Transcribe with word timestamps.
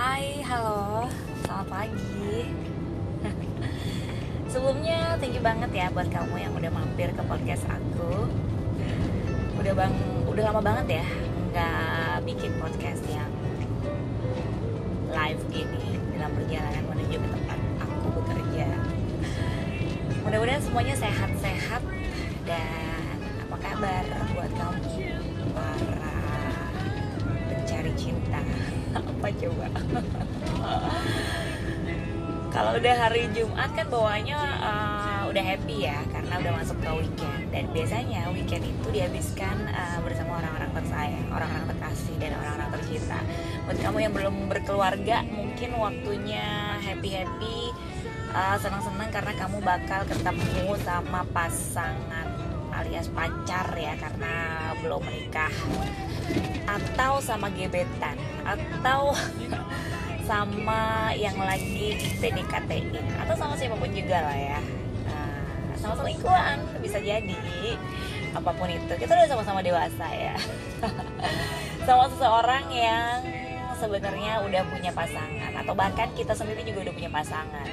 Hai, 0.00 0.40
halo, 0.48 1.04
selamat 1.44 1.68
pagi. 1.68 2.48
Sebelumnya, 4.48 5.20
thank 5.20 5.36
you 5.36 5.44
banget 5.44 5.68
ya 5.76 5.92
buat 5.92 6.08
kamu 6.08 6.40
yang 6.40 6.56
udah 6.56 6.72
mampir 6.72 7.12
ke 7.12 7.20
podcast 7.28 7.68
aku. 7.68 8.24
Udah 9.60 9.72
bang, 9.76 9.92
udah 10.24 10.40
lama 10.48 10.64
banget 10.64 11.04
ya 11.04 11.06
nggak 11.52 12.16
bikin 12.24 12.48
podcast 12.56 13.04
yang 13.12 13.28
live 15.12 15.42
gini 15.52 16.00
dalam 16.16 16.32
perjalanan 16.32 16.84
menuju 16.88 17.16
ke 17.20 17.28
tempat 17.36 17.60
aku 17.84 18.08
bekerja. 18.24 18.72
Mudah-mudahan 20.24 20.64
semuanya 20.64 20.96
sehat-sehat 20.96 21.84
coba 29.38 29.66
kalau 32.50 32.74
udah 32.74 32.94
hari 32.98 33.30
Jumat 33.30 33.70
kan 33.78 33.86
bawaannya 33.86 34.38
uh, 34.58 35.22
udah 35.30 35.44
happy 35.46 35.86
ya 35.86 36.02
karena 36.10 36.34
udah 36.42 36.52
masuk 36.58 36.76
ke 36.82 36.90
weekend 36.98 37.42
dan 37.54 37.64
biasanya 37.70 38.26
weekend 38.34 38.66
itu 38.66 38.86
dihabiskan 38.90 39.70
uh, 39.70 39.98
bersama 40.02 40.42
orang-orang 40.42 40.70
tersayang, 40.74 41.26
orang-orang 41.30 41.66
terkasih 41.70 42.14
dan 42.18 42.34
orang-orang 42.38 42.68
tercinta. 42.78 43.18
Buat 43.66 43.78
kamu 43.78 43.98
yang 44.02 44.12
belum 44.14 44.34
berkeluarga, 44.50 45.16
mungkin 45.30 45.70
waktunya 45.78 46.46
happy-happy, 46.82 47.70
uh, 48.34 48.56
senang-senang 48.58 49.10
karena 49.14 49.32
kamu 49.38 49.58
bakal 49.62 50.00
ketemu 50.06 50.74
sama 50.82 51.22
pasangan 51.30 52.29
alias 52.80 53.12
pacar 53.12 53.68
ya 53.76 53.92
karena 54.00 54.34
belum 54.80 55.04
menikah. 55.04 55.52
Atau 56.64 57.20
sama 57.20 57.52
gebetan. 57.52 58.16
Atau 58.42 59.12
sama 60.30 61.10
yang 61.18 61.34
lagi 61.42 61.98
PDKT-in 62.22 63.02
atau 63.18 63.34
sama 63.34 63.58
siapa 63.58 63.74
pun 63.74 63.90
juga 63.90 64.22
lah 64.22 64.38
ya. 64.38 64.60
Nah, 65.10 65.74
sama 65.76 65.94
selingkuhan 66.00 66.58
bisa 66.80 67.02
jadi. 67.02 67.76
Apa 68.30 68.54
pun 68.54 68.70
itu. 68.70 68.94
Kita 68.94 69.10
udah 69.10 69.26
sama-sama 69.26 69.58
dewasa 69.58 70.06
ya. 70.14 70.38
Sama 71.88 72.06
seseorang 72.12 72.70
yang 72.70 73.26
sebenarnya 73.74 74.38
udah 74.46 74.62
punya 74.70 74.94
pasangan. 74.94 75.50
Atau 75.58 75.74
bahkan 75.74 76.06
kita 76.14 76.30
sendiri 76.30 76.62
juga 76.62 76.86
udah 76.86 76.94
punya 76.94 77.10
pasangan. 77.10 77.66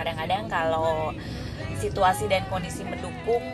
Kadang-kadang 0.00 0.48
kalau 0.48 1.12
situasi 1.76 2.24
dan 2.32 2.48
kondisi 2.48 2.80
mendukung 2.88 3.44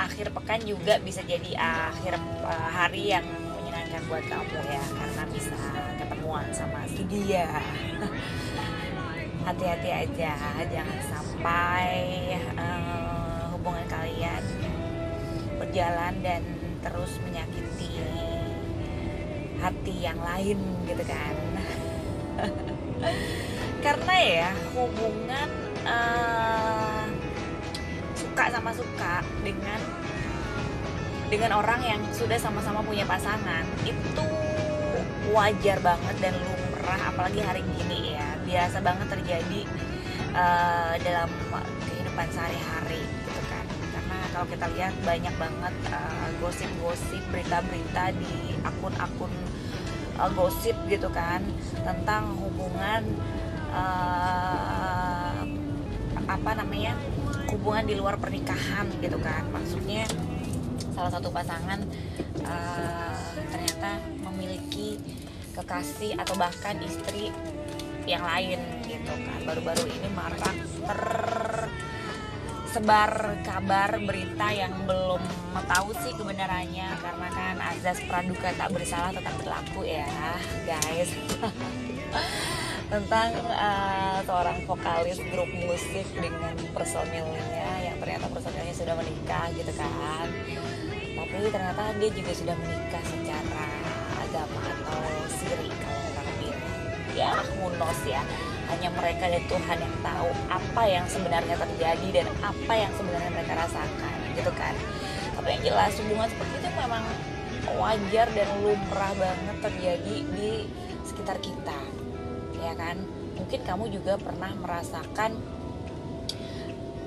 akhir 0.00 0.32
pekan 0.32 0.60
juga 0.64 0.96
bisa 1.04 1.20
jadi 1.20 1.52
akhir 1.60 2.16
uh, 2.40 2.68
hari 2.72 3.12
yang 3.12 3.24
menyenangkan 3.60 4.00
buat 4.08 4.24
kamu 4.24 4.60
ya 4.64 4.84
karena 4.96 5.22
bisa 5.28 5.56
ketemuan 6.00 6.48
sama 6.56 6.88
si 6.88 7.04
dia. 7.04 7.60
Hati-hati 9.46 9.90
aja 9.92 10.36
jangan 10.68 10.98
sampai 11.04 12.36
uh, 12.56 13.52
hubungan 13.56 13.84
kalian 13.88 14.44
berjalan 15.60 16.14
dan 16.24 16.42
terus 16.80 17.20
menyakiti 17.20 18.00
hati 19.60 19.94
yang 20.00 20.20
lain 20.20 20.56
gitu 20.88 21.04
kan. 21.04 21.36
Karena 23.84 24.16
ya 24.16 24.50
hubungan 24.76 25.59
suka 28.60 28.76
sama 28.76 28.76
suka 28.76 29.14
dengan 29.40 29.80
dengan 31.32 31.50
orang 31.56 31.80
yang 31.80 32.00
sudah 32.12 32.36
sama-sama 32.36 32.84
punya 32.84 33.08
pasangan 33.08 33.64
itu 33.88 34.24
wajar 35.32 35.80
banget 35.80 36.16
dan 36.20 36.36
lumrah 36.36 37.00
apalagi 37.08 37.40
hari 37.40 37.64
gini 37.64 38.20
ya. 38.20 38.28
Biasa 38.44 38.84
banget 38.84 39.08
terjadi 39.16 39.64
uh, 40.36 40.92
dalam 41.00 41.32
kehidupan 41.88 42.28
sehari-hari 42.36 43.00
gitu 43.00 43.40
kan. 43.48 43.64
Karena 43.96 44.18
kalau 44.36 44.46
kita 44.52 44.66
lihat 44.76 44.94
banyak 45.08 45.34
banget 45.40 45.74
gosip-gosip 46.44 47.22
uh, 47.24 47.28
berita-berita 47.32 48.12
di 48.12 48.60
akun-akun 48.60 49.32
uh, 50.20 50.28
gosip 50.36 50.76
gitu 50.84 51.08
kan 51.08 51.40
tentang 51.80 52.36
hubungan 52.36 53.08
uh, 53.72 55.48
apa 56.28 56.50
namanya 56.60 56.92
hubungan 57.50 57.84
di 57.86 57.94
luar 57.98 58.16
pernikahan 58.16 58.86
gitu 59.02 59.18
kan. 59.18 59.44
Maksudnya 59.50 60.06
salah 60.94 61.10
satu 61.10 61.28
pasangan 61.34 61.82
uh, 62.46 63.14
ternyata 63.50 63.98
memiliki 64.30 64.96
kekasih 65.54 66.14
atau 66.16 66.38
bahkan 66.38 66.78
istri 66.82 67.34
yang 68.06 68.22
lain 68.22 68.62
gitu 68.86 69.12
kan. 69.12 69.38
Baru-baru 69.44 69.84
ini 69.90 70.08
marak 70.14 70.54
tersebar 72.70 73.12
kabar 73.42 73.98
berita 73.98 74.48
yang 74.54 74.86
belum 74.86 75.20
tahu 75.66 75.90
sih 76.06 76.14
kebenarannya. 76.14 76.88
Karena 77.02 77.28
kan 77.34 77.56
azas 77.74 77.98
praduga 78.06 78.54
tak 78.54 78.70
bersalah 78.70 79.10
tetap 79.10 79.34
berlaku 79.42 79.82
ya 79.86 80.06
guys 80.66 81.10
tentang 82.90 83.30
uh, 83.46 84.18
seorang 84.26 84.66
vokalis 84.66 85.22
grup 85.30 85.46
musik 85.54 86.02
dengan 86.18 86.58
personilnya 86.74 87.86
yang 87.86 87.94
ternyata 88.02 88.26
personilnya 88.34 88.74
sudah 88.74 88.94
menikah 88.98 89.46
gitu 89.54 89.70
kan. 89.78 90.26
Tapi 91.14 91.34
ternyata 91.54 91.94
dia 92.02 92.10
juga 92.10 92.32
sudah 92.34 92.56
menikah 92.58 93.04
secara 93.06 93.66
agama 94.18 94.62
atau 94.74 95.02
siri 95.30 95.70
kalau 95.70 96.02
orang 96.18 96.28
ya 97.14 97.30
munos 97.62 98.00
ya. 98.02 98.22
Hanya 98.70 98.90
mereka 98.94 99.26
dan 99.26 99.42
Tuhan 99.50 99.78
yang 99.82 99.96
tahu 100.02 100.30
apa 100.50 100.82
yang 100.86 101.06
sebenarnya 101.06 101.58
terjadi 101.58 102.08
dan 102.22 102.26
apa 102.42 102.74
yang 102.74 102.92
sebenarnya 102.98 103.30
mereka 103.30 103.54
rasakan 103.54 104.14
gitu 104.34 104.50
kan. 104.58 104.74
Tapi 105.38 105.46
yang 105.58 105.62
jelas 105.62 105.94
hubungan 106.02 106.26
seperti 106.26 106.54
itu 106.58 106.70
memang 106.74 107.04
wajar 107.70 108.26
dan 108.34 108.48
lumrah 108.66 109.14
banget 109.14 109.56
terjadi 109.62 110.16
di 110.34 110.50
sekitar 111.06 111.38
kita 111.38 111.99
ya 112.70 112.74
kan? 112.78 112.96
Mungkin 113.34 113.60
kamu 113.66 113.84
juga 113.90 114.14
pernah 114.20 114.54
merasakan 114.54 115.34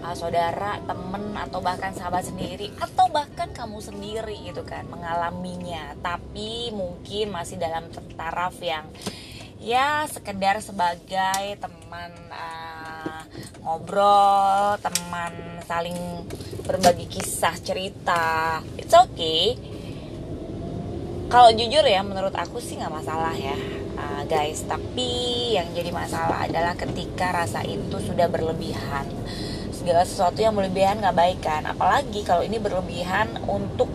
uh, 0.03 0.15
saudara 0.15 0.83
temen 0.83 1.31
atau 1.39 1.63
bahkan 1.63 1.95
sahabat 1.95 2.27
sendiri 2.27 2.69
atau 2.75 3.07
bahkan 3.07 3.49
kamu 3.55 3.79
sendiri 3.79 4.35
gitu 4.43 4.67
kan 4.67 4.83
mengalaminya. 4.91 5.95
Tapi 6.03 6.75
mungkin 6.75 7.31
masih 7.31 7.55
dalam 7.55 7.87
taraf 8.19 8.59
yang 8.59 8.83
ya 9.63 10.03
sekedar 10.11 10.59
sebagai 10.59 11.55
teman 11.55 12.11
uh, 12.27 13.23
ngobrol 13.63 14.75
teman 14.83 15.63
saling 15.63 16.27
berbagi 16.67 17.07
kisah 17.07 17.55
cerita. 17.63 18.59
It's 18.75 18.91
okay. 18.91 19.55
Kalau 21.31 21.49
jujur 21.49 21.81
ya 21.81 22.03
menurut 22.05 22.35
aku 22.35 22.61
sih 22.61 22.77
nggak 22.77 22.93
masalah 22.93 23.33
ya 23.33 23.82
uh, 23.97 24.23
guys 24.25 24.65
tapi 24.65 25.53
yang 25.57 25.69
jadi 25.73 25.89
masalah 25.93 26.45
adalah 26.45 26.73
ketika 26.77 27.33
rasa 27.33 27.61
itu 27.65 27.97
sudah 28.01 28.29
berlebihan. 28.29 29.05
Segala 29.73 30.07
sesuatu 30.07 30.39
yang 30.39 30.55
berlebihan 30.55 31.01
nggak 31.01 31.17
baik 31.17 31.39
kan? 31.43 31.67
Apalagi 31.67 32.23
kalau 32.23 32.41
ini 32.45 32.57
berlebihan 32.57 33.41
untuk 33.45 33.91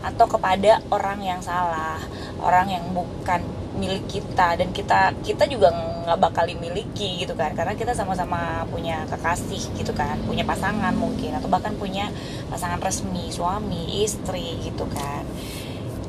atau 0.00 0.26
kepada 0.30 0.78
orang 0.94 1.18
yang 1.18 1.40
salah 1.42 1.98
orang 2.38 2.70
yang 2.70 2.84
bukan 2.94 3.42
milik 3.76 4.08
kita. 4.08 4.56
Dan 4.56 4.72
kita 4.72 5.12
kita 5.20 5.44
juga 5.50 5.70
nggak 5.74 6.18
bakal 6.18 6.48
dimiliki 6.48 7.20
gitu 7.20 7.36
kan? 7.36 7.52
Karena 7.52 7.76
kita 7.76 7.92
sama-sama 7.92 8.64
punya 8.70 9.04
kekasih 9.10 9.76
gitu 9.76 9.92
kan? 9.92 10.16
Punya 10.24 10.46
pasangan 10.46 10.94
mungkin 10.96 11.36
atau 11.36 11.50
bahkan 11.52 11.76
punya 11.76 12.08
pasangan 12.48 12.80
resmi 12.80 13.28
suami 13.28 14.02
istri 14.06 14.56
gitu 14.64 14.88
kan 14.88 15.26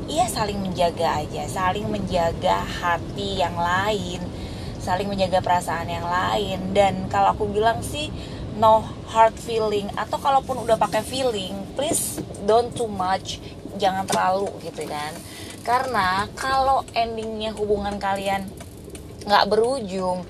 iya 0.08 0.26
saling 0.26 0.58
menjaga 0.58 1.22
aja. 1.22 1.44
Saling 1.46 1.86
menjaga 1.86 2.64
hati 2.64 3.38
yang 3.38 3.54
lain. 3.54 4.24
Saling 4.80 5.06
menjaga 5.06 5.44
perasaan 5.44 5.86
yang 5.86 6.08
lain. 6.08 6.72
Dan 6.72 7.06
kalau 7.12 7.36
aku 7.36 7.46
bilang 7.52 7.84
sih 7.84 8.08
no 8.56 8.82
hard 9.12 9.36
feeling. 9.36 9.86
Atau 9.94 10.18
kalaupun 10.18 10.64
udah 10.64 10.80
pakai 10.80 11.04
feeling 11.04 11.54
please 11.76 12.18
don't 12.48 12.72
too 12.72 12.88
much. 12.88 13.38
Jangan 13.76 14.08
terlalu 14.08 14.50
gitu 14.64 14.88
kan. 14.88 15.12
Karena 15.62 16.24
kalau 16.32 16.82
endingnya 16.96 17.52
hubungan 17.52 18.00
kalian 18.00 18.48
nggak 19.28 19.44
berujung 19.52 20.24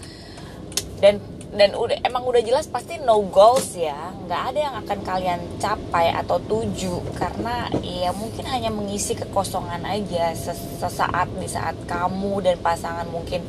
dan 0.98 1.22
dan 1.48 1.72
udah 1.72 1.96
emang 2.04 2.28
udah 2.28 2.44
jelas 2.44 2.68
pasti 2.68 3.00
no 3.00 3.24
goals 3.32 3.72
ya. 3.72 4.12
Nggak 4.28 4.42
ada 4.52 4.58
yang 4.60 4.74
akan 4.84 4.98
kalian 5.00 5.40
capai 5.56 6.12
atau 6.12 6.36
tuju. 6.36 7.00
Karena 7.16 7.72
ya 7.80 8.12
mungkin 8.12 8.44
hanya 8.44 8.68
mengisi 8.68 9.16
kekosongan 9.16 9.88
aja 9.88 10.36
sesaat 10.76 11.32
di 11.40 11.48
saat 11.48 11.76
kamu 11.88 12.44
dan 12.44 12.60
pasangan 12.60 13.08
mungkin 13.08 13.48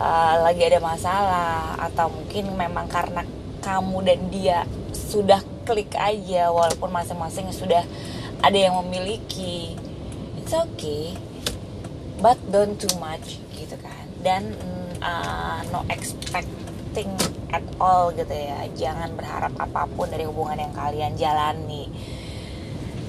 uh, 0.00 0.34
lagi 0.48 0.64
ada 0.64 0.80
masalah. 0.80 1.76
Atau 1.76 2.08
mungkin 2.08 2.56
memang 2.56 2.88
karena 2.88 3.20
kamu 3.60 3.96
dan 4.00 4.20
dia 4.32 4.58
sudah 4.96 5.44
klik 5.68 5.92
aja 6.00 6.48
walaupun 6.48 6.88
masing-masing 6.88 7.52
sudah 7.52 7.84
ada 8.40 8.56
yang 8.56 8.80
memiliki. 8.80 9.76
It's 10.40 10.56
okay. 10.56 11.20
But 12.16 12.40
don't 12.48 12.80
too 12.80 12.96
much 12.96 13.44
gitu 13.52 13.76
kan. 13.76 14.08
Dan 14.24 14.56
uh, 15.04 15.60
no 15.68 15.84
expecting 16.90 17.14
at 17.54 17.62
all 17.78 18.10
gitu 18.10 18.34
ya. 18.34 18.66
Jangan 18.74 19.14
berharap 19.14 19.54
apa 19.62 19.86
pun 19.86 20.10
dari 20.10 20.26
hubungan 20.26 20.58
yang 20.58 20.74
kalian 20.74 21.14
jalani. 21.14 21.86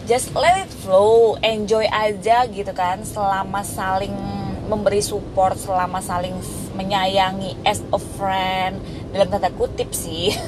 Just 0.05 0.33
let 0.37 0.69
it 0.69 0.71
flow 0.85 1.37
enjoy 1.41 1.89
aja 1.89 2.45
gitu 2.45 2.69
kan. 2.77 3.01
Selama 3.01 3.65
saling 3.65 4.13
memberi 4.69 5.01
support 5.01 5.57
selama 5.57 5.99
saling 5.99 6.37
menyayangi 6.77 7.57
as 7.65 7.81
a 7.89 7.97
friend. 7.97 8.77
Dalam 9.09 9.27
tanda 9.33 9.49
kutip 9.49 9.91
sih. 9.97 10.29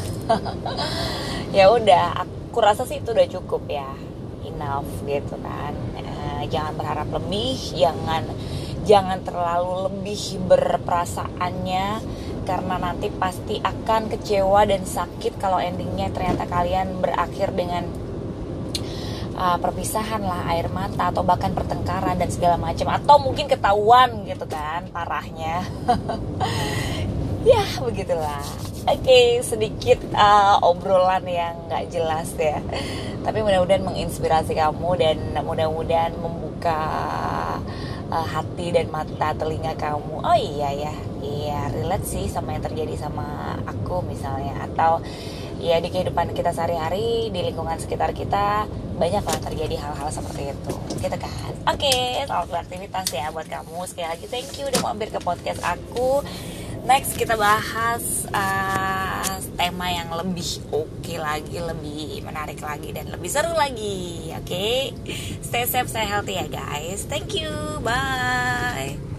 Ya 1.53 1.69
udah 1.69 2.17
aku 2.17 2.65
rasa 2.65 2.81
sih 2.81 2.97
itu 2.97 3.13
udah 3.13 3.29
cukup 3.29 3.69
ya. 3.69 3.85
Enough 4.41 5.05
gitu 5.05 5.37
kan. 5.37 5.77
Uh, 5.93 6.49
jangan 6.49 6.73
berharap 6.73 7.13
lebih 7.13 7.53
jangan 7.77 8.25
jangan 8.89 9.21
terlalu 9.21 9.85
lebih 9.85 10.41
berperasaannya 10.49 12.01
karena 12.43 12.75
nanti 12.77 13.07
pasti 13.09 13.59
akan 13.59 14.11
kecewa 14.11 14.67
dan 14.67 14.83
sakit 14.83 15.39
kalau 15.39 15.57
endingnya 15.57 16.11
ternyata 16.11 16.43
kalian 16.47 16.99
berakhir 16.99 17.55
dengan 17.55 17.87
uh, 19.37 19.57
perpisahan 19.57 20.21
lah 20.21 20.47
air 20.53 20.69
mata 20.69 21.09
atau 21.09 21.25
bahkan 21.25 21.51
pertengkaran 21.51 22.19
dan 22.19 22.29
segala 22.29 22.55
macam. 22.59 22.91
Atau 22.93 23.17
mungkin 23.19 23.49
ketahuan 23.49 24.23
gitu 24.27 24.45
kan 24.47 24.87
parahnya. 24.93 25.65
Ya 27.43 27.59
begitulah. 27.83 28.39
Oke 28.87 29.03
okay, 29.03 29.27
sedikit 29.43 29.99
uh, 30.15 30.63
obrolan 30.63 31.27
yang 31.27 31.67
nggak 31.67 31.91
jelas 31.91 32.31
ya. 32.39 32.63
Tapi 33.19 33.43
mudah-mudahan 33.43 33.83
menginspirasi 33.83 34.55
kamu 34.55 34.89
dan 34.95 35.19
mudah-mudahan 35.43 36.15
membuka 36.15 36.79
uh, 38.07 38.27
hati 38.31 38.71
dan 38.71 38.87
mata 38.87 39.35
telinga 39.35 39.75
kamu. 39.75 40.23
Oh 40.23 40.39
iya 40.39 40.87
ya 40.87 40.95
iya 41.23 41.71
relate 41.71 42.03
sih 42.03 42.27
sama 42.27 42.51
yang 42.53 42.63
terjadi 42.67 42.99
sama 42.99 43.57
aku 43.63 44.03
misalnya. 44.03 44.59
Atau 44.67 44.99
ya 45.63 45.79
di 45.79 45.87
kehidupan 45.87 46.35
kita 46.35 46.51
sehari-hari 46.51 47.31
di 47.31 47.39
lingkungan 47.39 47.79
sekitar 47.79 48.11
kita 48.11 48.67
banyak 48.99 49.23
lah 49.23 49.39
terjadi 49.39 49.75
hal-hal 49.79 50.09
seperti 50.11 50.51
itu. 50.51 50.75
Gitu 50.99 51.17
kan? 51.17 51.51
Oke 51.63 51.87
okay, 51.87 52.27
selamat 52.27 52.47
beraktivitas 52.51 53.07
ya 53.15 53.31
buat 53.31 53.47
kamu. 53.47 53.87
Sekali 53.87 54.07
lagi 54.11 54.25
thank 54.27 54.51
you 54.59 54.67
udah 54.67 54.81
mampir 54.83 55.09
ke 55.09 55.19
podcast 55.23 55.63
aku. 55.63 56.19
Next 56.83 57.15
kita 57.15 57.39
bahas 57.39 58.27
uh, 58.35 59.39
tema 59.55 59.87
yang 59.87 60.11
lebih 60.11 60.67
oke 60.67 60.91
okay 60.99 61.15
lagi 61.15 61.55
lebih 61.55 62.19
menarik 62.27 62.59
lagi 62.59 62.91
dan 62.91 63.07
lebih 63.07 63.31
seru 63.31 63.55
lagi. 63.55 64.35
Oke? 64.35 64.51
Okay? 64.51 64.77
stay 65.47 65.63
safe 65.63 65.87
stay 65.87 66.03
healthy 66.03 66.35
ya 66.35 66.51
guys. 66.51 67.07
Thank 67.07 67.39
you. 67.39 67.79
Bye 67.79 69.12